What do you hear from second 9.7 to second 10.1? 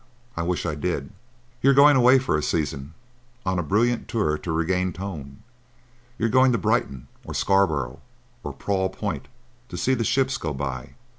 see the